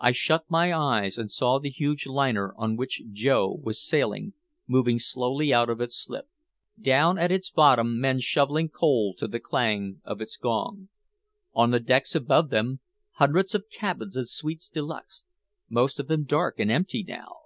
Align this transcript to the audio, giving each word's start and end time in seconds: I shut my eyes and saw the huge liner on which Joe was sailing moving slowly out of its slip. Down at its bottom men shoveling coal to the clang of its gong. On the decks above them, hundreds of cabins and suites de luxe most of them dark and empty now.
I 0.00 0.12
shut 0.12 0.44
my 0.48 0.72
eyes 0.72 1.18
and 1.18 1.30
saw 1.30 1.58
the 1.58 1.68
huge 1.68 2.06
liner 2.06 2.54
on 2.56 2.74
which 2.74 3.02
Joe 3.12 3.58
was 3.62 3.84
sailing 3.86 4.32
moving 4.66 4.98
slowly 4.98 5.52
out 5.52 5.68
of 5.68 5.78
its 5.82 6.02
slip. 6.02 6.26
Down 6.80 7.18
at 7.18 7.30
its 7.30 7.50
bottom 7.50 8.00
men 8.00 8.20
shoveling 8.20 8.70
coal 8.70 9.12
to 9.18 9.28
the 9.28 9.38
clang 9.40 10.00
of 10.06 10.22
its 10.22 10.38
gong. 10.38 10.88
On 11.52 11.70
the 11.70 11.80
decks 11.80 12.14
above 12.14 12.48
them, 12.48 12.80
hundreds 13.16 13.54
of 13.54 13.68
cabins 13.68 14.16
and 14.16 14.26
suites 14.30 14.70
de 14.70 14.80
luxe 14.80 15.22
most 15.68 16.00
of 16.00 16.08
them 16.08 16.24
dark 16.24 16.58
and 16.58 16.70
empty 16.70 17.02
now. 17.06 17.36